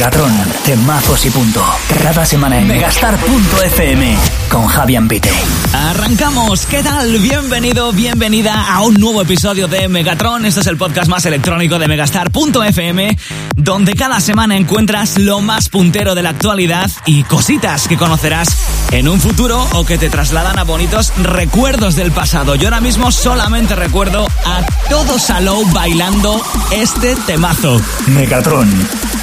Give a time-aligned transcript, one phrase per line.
[0.00, 0.32] Megatron,
[0.64, 1.62] temazos y punto.
[2.02, 4.16] Cada semana en megastar.fm
[4.48, 5.30] con Javier Pite.
[5.74, 6.64] Arrancamos.
[6.64, 7.18] ¿Qué tal?
[7.18, 10.46] Bienvenido, bienvenida a un nuevo episodio de Megatron.
[10.46, 13.18] Este es el podcast más electrónico de megastar.fm,
[13.56, 18.48] donde cada semana encuentras lo más puntero de la actualidad y cositas que conocerás
[18.92, 22.54] en un futuro o que te trasladan a bonitos recuerdos del pasado.
[22.54, 27.78] Yo ahora mismo solamente recuerdo a todo Salou bailando este temazo.
[28.06, 28.70] Megatron.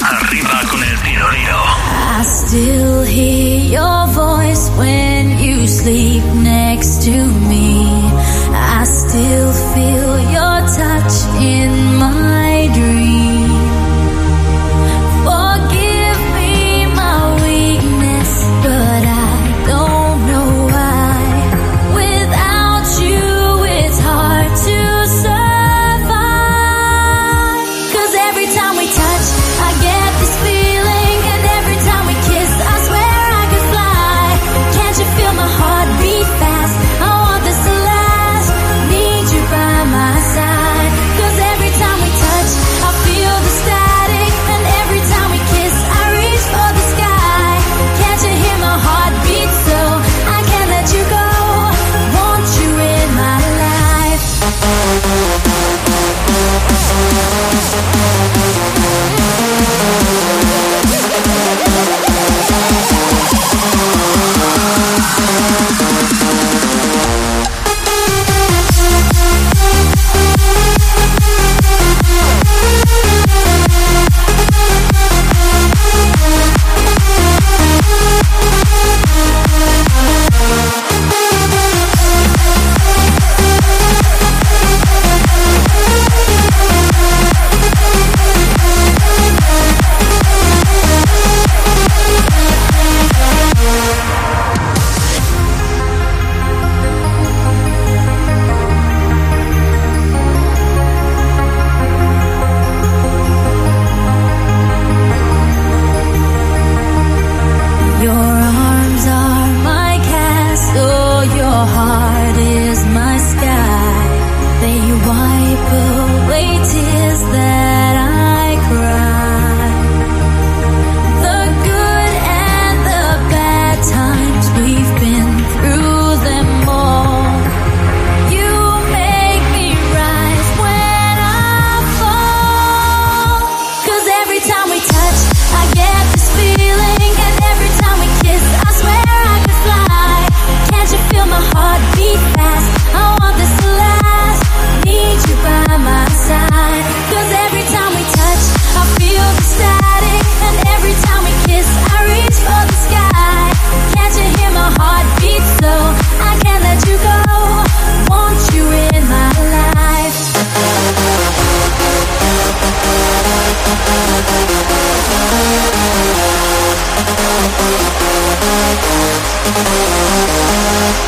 [0.09, 1.27] Arriba con el tiro
[2.19, 7.85] I still hear your voice when you sleep next to me.
[8.53, 12.46] I still feel your touch in my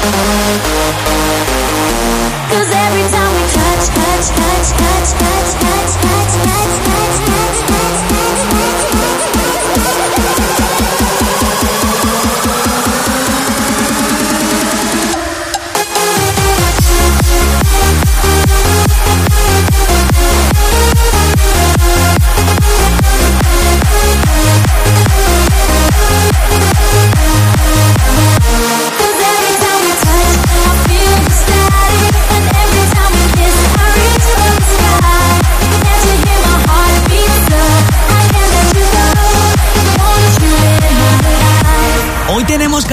[0.01, 0.38] Oh,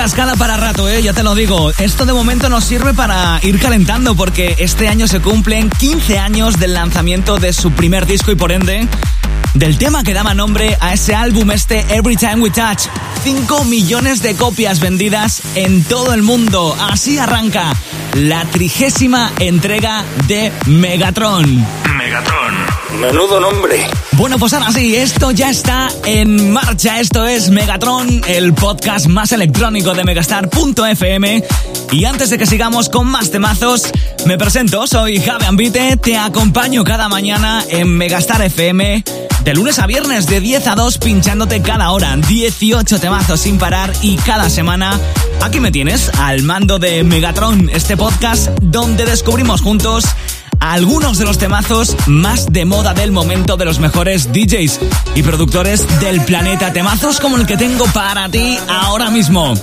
[0.06, 1.02] Cascada para rato, ¿eh?
[1.02, 1.72] ya te lo digo.
[1.78, 6.60] Esto de momento nos sirve para ir calentando porque este año se cumplen 15 años
[6.60, 8.86] del lanzamiento de su primer disco y por ende
[9.54, 12.82] del tema que daba nombre a ese álbum este Every Time We Touch.
[13.24, 16.76] 5 millones de copias vendidas en todo el mundo.
[16.78, 17.72] Así arranca
[18.14, 21.66] la trigésima entrega de Megatron.
[21.96, 22.75] Megatron.
[22.94, 23.86] Menudo nombre.
[24.12, 27.00] Bueno, pues ahora sí, esto ya está en marcha.
[27.00, 31.44] Esto es Megatron, el podcast más electrónico de megastar.fm.
[31.92, 33.90] Y antes de que sigamos con más temazos,
[34.24, 39.04] me presento, soy Javi Ambite, te acompaño cada mañana en Megastar FM.
[39.44, 43.92] De lunes a viernes, de 10 a 2, pinchándote cada hora, 18 temazos sin parar
[44.02, 44.98] y cada semana
[45.42, 50.04] aquí me tienes al mando de Megatron, este podcast donde descubrimos juntos
[50.66, 54.80] a algunos de los temazos más de moda del momento de los mejores DJs
[55.14, 56.72] y productores del planeta.
[56.72, 59.54] Temazos como el que tengo para ti ahora mismo.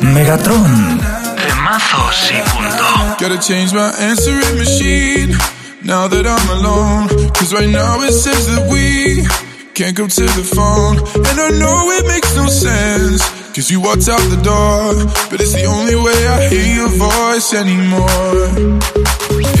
[0.00, 0.98] Megatron.
[1.46, 2.84] Temazos y punto.
[3.20, 5.36] Gotta change my answering machine
[5.82, 7.08] now that I'm alone.
[7.34, 9.26] Cause right now it says that we
[9.74, 10.96] can't come to the phone.
[11.28, 13.22] And I know it makes no sense.
[13.54, 14.94] Cause you walked out the door.
[15.28, 18.80] But it's the only way I hear your voice anymore.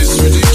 [0.00, 0.49] It's ridiculous.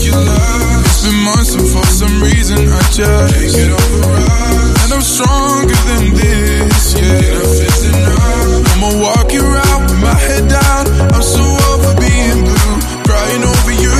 [1.05, 4.73] Been months and for some reason I just can't get over us.
[4.81, 7.29] And I'm stronger than this, yeah.
[7.29, 8.73] Enough is enough.
[8.73, 10.83] I'ma walk you out with my head down.
[11.13, 12.73] I'm so over being blue,
[13.05, 13.93] crying over you.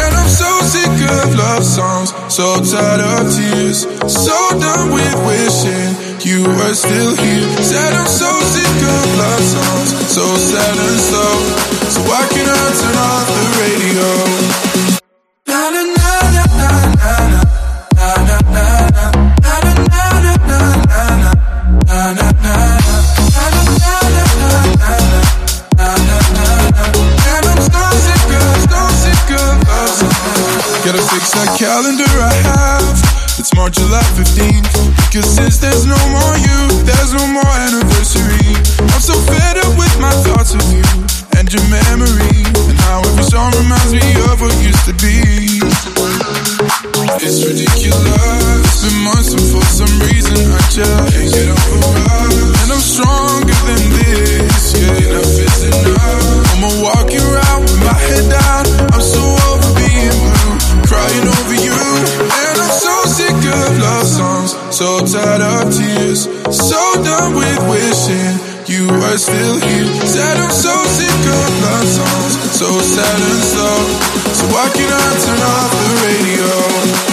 [0.00, 5.92] And I'm so sick of love songs, so tired of tears, so done with wishing
[6.24, 7.48] you were still here.
[7.60, 11.36] Said I'm so sick of love songs, so sad and slow.
[11.92, 14.39] So why can't I turn off the radio?
[33.70, 34.66] March, July 15th.
[35.06, 38.54] Because since there's no more you, there's no more anniversary.
[38.80, 40.82] I'm so fed up with my thoughts of you
[41.38, 42.42] and your memory.
[42.66, 45.60] And how every song reminds me of what used to be.
[47.22, 48.82] It's ridiculous.
[48.82, 51.78] Been months and for some reason I just can't get over
[52.10, 52.62] us.
[52.62, 54.74] And I'm stronger than this.
[54.74, 56.54] Yeah, enough is enough.
[56.54, 57.39] I'ma walk you around
[64.80, 68.32] so tired of tears, so done with wishing
[68.64, 69.84] you were still here.
[70.08, 73.78] Said I'm so sick of love songs, so sad and slow.
[74.32, 77.09] So why can't I turn off the radio?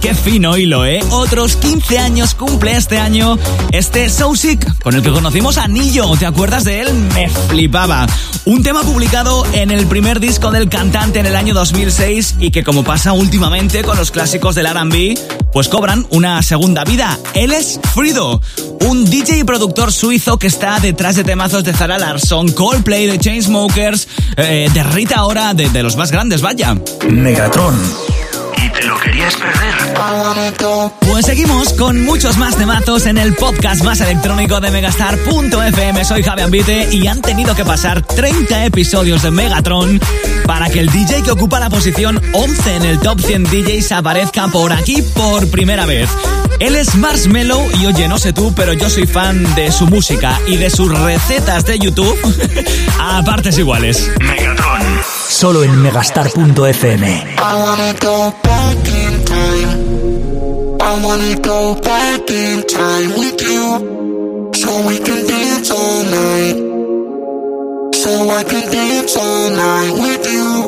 [0.00, 1.00] Qué fino hilo, ¿eh?
[1.10, 3.38] Otros 15 años cumple este año
[3.70, 6.16] este So Sick, con el que conocimos a Nillo.
[6.18, 6.92] ¿Te acuerdas de él?
[7.14, 8.06] Me flipaba.
[8.46, 12.64] Un tema publicado en el primer disco del cantante en el año 2006 y que
[12.64, 15.18] como pasa últimamente con los clásicos del R&B,
[15.52, 17.18] pues cobran una segunda vida.
[17.34, 18.40] Él es Frido,
[18.86, 23.18] un DJ y productor suizo que está detrás de temazos de Zara Larsson, Coldplay, de
[23.18, 26.76] Chainsmokers, eh, de Rita Ora, de, de los más grandes, vaya.
[27.08, 28.09] Megatron.
[28.80, 29.74] ¿Y te lo querías perder?
[31.00, 36.04] Pues seguimos con muchos más temazos en el podcast más electrónico de Megastar.fm.
[36.04, 40.00] Soy Javi Ambite y han tenido que pasar 30 episodios de Megatron
[40.46, 44.48] para que el DJ que ocupa la posición 11 en el top 100 DJs aparezca
[44.48, 46.08] por aquí por primera vez.
[46.58, 50.40] Él es Marshmello y oye, no sé tú, pero yo soy fan de su música
[50.46, 52.18] y de sus recetas de YouTube
[52.98, 54.10] a partes iguales.
[54.20, 54.82] Megatron.
[55.28, 57.36] Solo en megastar.fm.
[58.60, 59.70] Back in time.
[60.88, 63.64] I wanna go back in time with you.
[64.60, 66.56] So we can dance all night.
[68.02, 70.59] So I can dance all night with you.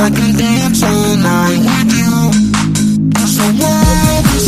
[0.00, 2.30] I can dance all night with you.
[3.10, 3.26] The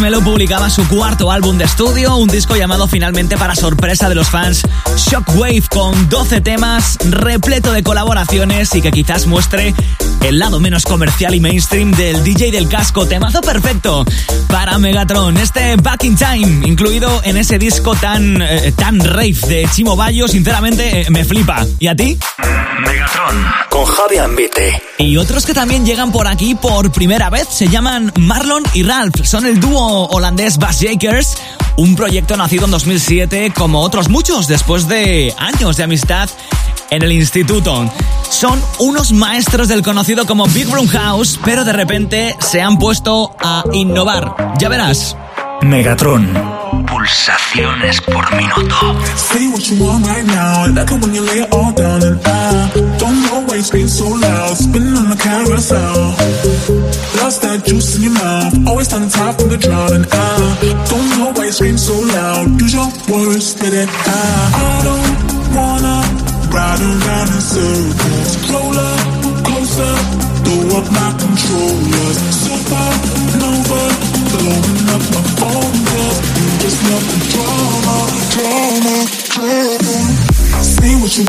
[0.00, 4.30] Marshmello publicaba su cuarto álbum de estudio, un disco llamado finalmente para sorpresa de los
[4.30, 4.62] fans
[4.96, 9.74] Shockwave con 12 temas, repleto de colaboraciones y que quizás muestre
[10.22, 14.06] el lado menos comercial y mainstream del DJ del casco, temazo perfecto
[14.48, 19.68] para Megatron, este Back in Time, incluido en ese disco tan, eh, tan rave de
[19.70, 21.66] Chimo Bayo, sinceramente eh, me flipa.
[21.78, 22.18] ¿Y a ti?
[22.80, 24.82] Megatron con Javi Ambite.
[24.98, 29.24] Y otros que también llegan por aquí por primera vez se llaman Marlon y Ralph,
[29.24, 31.36] son el dúo holandés Bass Jakers,
[31.76, 36.28] un proyecto nacido en 2007 como otros muchos después de años de amistad
[36.90, 37.90] en el instituto.
[38.28, 43.34] Son unos maestros del conocido como Big Room House, pero de repente se han puesto
[43.40, 44.54] a innovar.
[44.58, 45.16] Ya verás.
[45.62, 46.59] Megatron.
[46.90, 48.94] Pulsaciones por minuto.
[49.16, 50.66] Say what you want right now.
[50.74, 53.88] Like it when you lay it all down and I don't know why you scream
[53.88, 54.56] so loud.
[54.56, 56.14] Spinning on the carousel.
[57.22, 58.68] Lost that juice in your mouth.
[58.68, 61.94] Always on the top of the drought and I don't know why you scream so
[61.94, 62.60] loud.
[62.60, 64.50] Use your words, let it out.
[64.54, 68.50] I don't wanna Ride around in circles.
[68.50, 69.94] Roll up, closer,
[70.42, 72.18] throw up my controllers.
[72.42, 72.79] Supernova,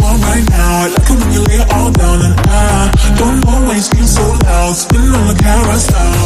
[0.01, 0.81] Want right now.
[0.81, 4.09] I like it when you lay it all down and ah, I don't always feel
[4.09, 4.73] so loud.
[4.73, 6.25] Spinning on the carousel.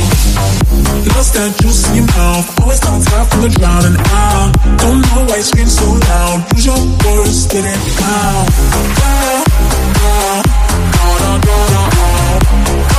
[1.12, 2.48] Lost that juice in your mouth.
[2.62, 5.88] Always on top of the drought and ah, I don't know why you scream so
[5.92, 6.38] loud.
[6.56, 8.48] Use your words, get it out.
[12.76, 12.95] Say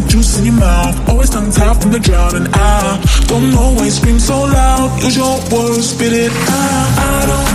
[0.00, 0.96] That juice in your mouth.
[1.08, 2.96] Always on top from the drought and I
[3.28, 5.02] don't know why you scream so loud.
[5.02, 6.88] Use your words, spit it out.
[7.04, 7.50] I don't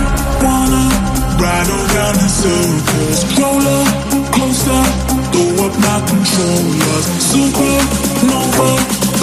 [0.46, 0.84] wanna
[1.42, 3.18] ride around in circles.
[3.34, 3.88] Roll up
[4.30, 4.82] closer,
[5.34, 7.06] throw up my controllers.
[7.34, 8.70] Supernova,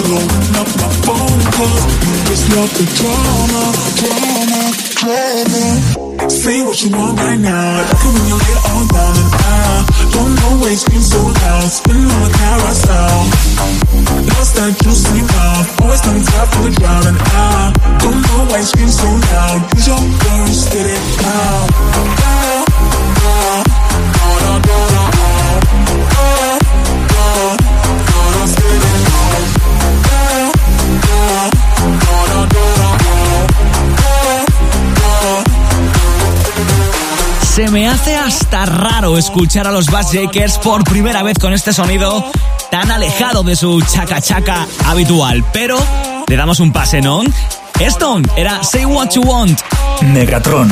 [0.04, 1.84] blowing up my phone calls.
[2.04, 3.62] You just love the drama,
[4.00, 4.62] drama,
[5.00, 6.03] drama.
[6.28, 7.76] Say what you want right now.
[7.76, 11.20] Like it when you it all down and I don't know why you scream so
[11.20, 11.68] loud.
[11.68, 13.18] Spinning on the carousel.
[14.32, 15.80] Lost that juice in mouth.
[15.82, 19.58] Always on top of the drought and I don't know why you scream so loud.
[19.74, 21.68] Use your words, get it out.
[22.24, 22.68] out,
[23.24, 23.66] out.
[24.40, 25.13] Da, da, da,
[37.54, 41.72] Se me hace hasta raro escuchar a los Bass Jakers por primera vez con este
[41.72, 42.28] sonido
[42.68, 45.44] tan alejado de su chaca chaca habitual.
[45.52, 45.78] Pero
[46.26, 47.22] le damos un pase, ¿no?
[47.78, 49.60] Esto era Say What You Want.
[50.02, 50.68] Megatron.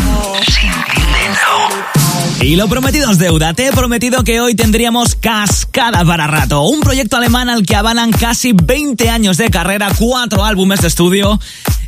[2.40, 3.54] Y lo prometido es deuda.
[3.54, 6.62] Te he prometido que hoy tendríamos Cascada para rato.
[6.62, 11.38] Un proyecto alemán al que avalan casi 20 años de carrera, cuatro álbumes de estudio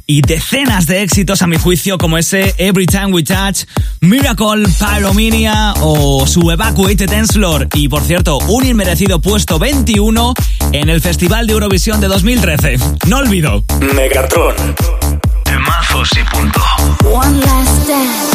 [0.06, 3.64] y decenas de éxitos a mi juicio como ese Every Time We Touch,
[4.00, 10.34] Miracle, Pyromania o su Evacuated Dance Floor y por cierto un inmerecido puesto 21
[10.73, 12.78] en el Festival de Eurovisión de 2013.
[13.06, 13.64] No olvido.
[13.94, 14.54] Megatron.
[15.44, 16.61] Temazos y punto.
[17.04, 18.34] One last dance.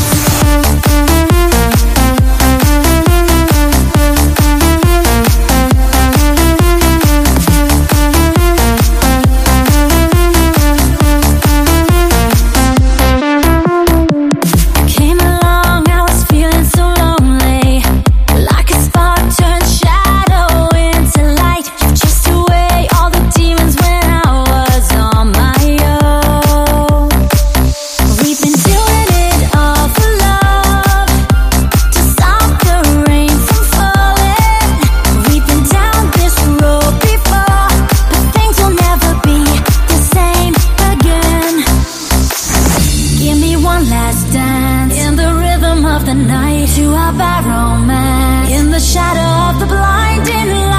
[46.76, 50.79] To our by romance in the shadow of the blinding light.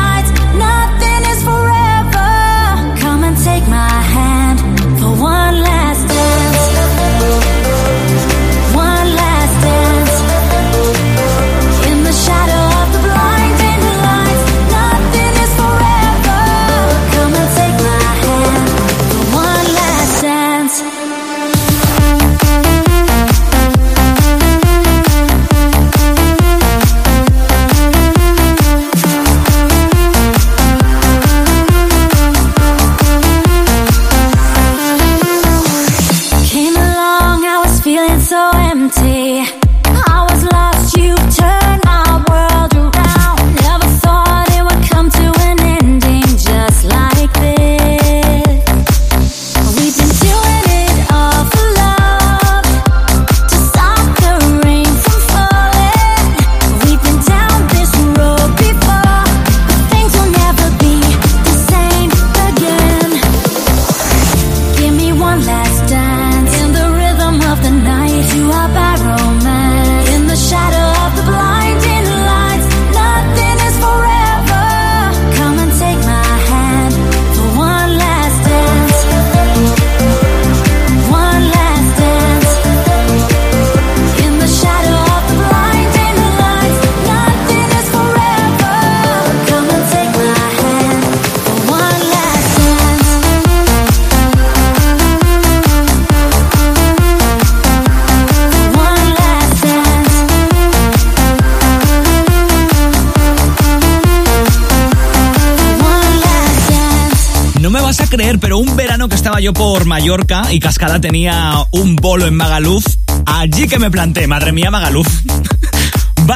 [108.38, 112.84] Pero un verano que estaba yo por Mallorca y Cascada tenía un bolo en Magaluf,
[113.26, 115.08] allí que me planté, madre mía, Magaluf.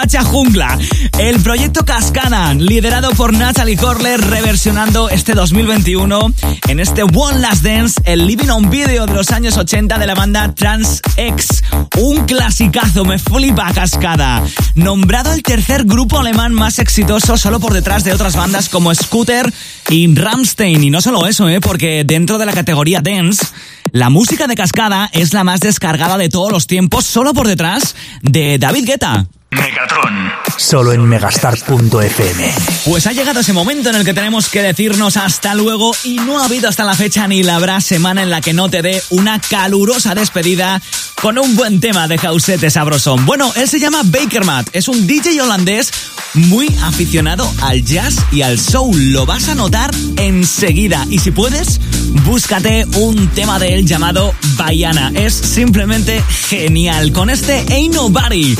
[0.04, 0.78] Jungla,
[1.18, 6.32] el proyecto Cascada, liderado por Natalie Corler, reversionando este 2021
[6.68, 10.14] en este One Last Dance, el living on video de los años 80 de la
[10.14, 11.64] banda Trans X.
[11.98, 14.42] Un clasicazo, me flipa Cascada.
[14.74, 19.50] Nombrado el tercer grupo alemán más exitoso solo por detrás de otras bandas como Scooter
[19.88, 20.84] y Ramstein.
[20.84, 21.60] Y no solo eso, ¿eh?
[21.62, 23.46] porque dentro de la categoría Dance,
[23.90, 27.96] la música de Cascada es la más descargada de todos los tiempos, solo por detrás
[28.20, 29.26] de David Guetta.
[29.56, 30.32] Megatron.
[30.56, 32.54] Solo en megastar.fm.
[32.84, 36.40] Pues ha llegado ese momento en el que tenemos que decirnos hasta luego y no
[36.40, 39.02] ha habido hasta la fecha ni la habrá semana en la que no te dé
[39.10, 40.80] una calurosa despedida
[41.24, 43.24] con un buen tema de Jausete Sabrosón.
[43.24, 45.90] Bueno, él se llama Bakermat, es un DJ holandés
[46.34, 49.10] muy aficionado al jazz y al soul.
[49.10, 51.06] Lo vas a notar enseguida.
[51.08, 51.80] Y si puedes,
[52.26, 55.12] búscate un tema de él llamado Bayana.
[55.14, 57.10] Es simplemente genial.
[57.10, 58.54] Con este Ain't Nobody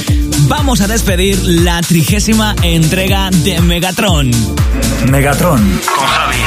[0.48, 4.30] vamos a despedir la trigésima entrega de Megatron.
[5.10, 5.60] Megatron.
[5.84, 6.38] Con Javi